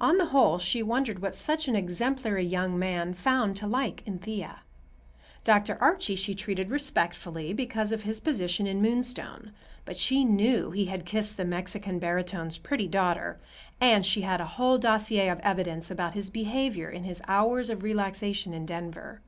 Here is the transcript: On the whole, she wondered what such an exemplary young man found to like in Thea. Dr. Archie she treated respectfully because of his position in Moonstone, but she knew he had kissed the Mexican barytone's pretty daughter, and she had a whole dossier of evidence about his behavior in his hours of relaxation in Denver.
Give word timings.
On 0.00 0.16
the 0.16 0.26
whole, 0.26 0.58
she 0.60 0.80
wondered 0.80 1.20
what 1.20 1.34
such 1.34 1.66
an 1.66 1.74
exemplary 1.74 2.44
young 2.46 2.78
man 2.78 3.14
found 3.14 3.56
to 3.56 3.66
like 3.66 4.00
in 4.06 4.20
Thea. 4.20 4.60
Dr. 5.42 5.76
Archie 5.80 6.14
she 6.14 6.36
treated 6.36 6.70
respectfully 6.70 7.52
because 7.52 7.90
of 7.90 8.04
his 8.04 8.20
position 8.20 8.68
in 8.68 8.80
Moonstone, 8.80 9.52
but 9.84 9.96
she 9.96 10.24
knew 10.24 10.70
he 10.70 10.84
had 10.84 11.04
kissed 11.04 11.36
the 11.36 11.44
Mexican 11.44 11.98
barytone's 11.98 12.58
pretty 12.58 12.86
daughter, 12.86 13.40
and 13.80 14.06
she 14.06 14.20
had 14.20 14.40
a 14.40 14.46
whole 14.54 14.78
dossier 14.78 15.28
of 15.28 15.40
evidence 15.40 15.90
about 15.90 16.14
his 16.14 16.30
behavior 16.30 16.88
in 16.88 17.02
his 17.02 17.20
hours 17.26 17.68
of 17.68 17.82
relaxation 17.82 18.54
in 18.54 18.66
Denver. 18.66 19.20